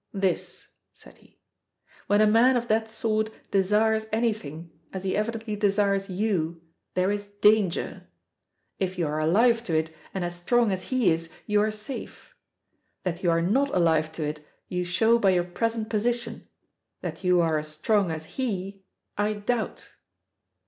[0.15, 1.37] "This," said he.
[2.07, 6.59] "When a man of that sort desires anything, as he evidently desires you,
[6.95, 8.07] there is danger.
[8.79, 12.35] If you are alive to it, and as strong as he is, you are safe.
[13.03, 16.47] That you are not alive to it you show by your present position;
[17.01, 18.81] that you are as strong as he,
[19.19, 19.89] I doubt."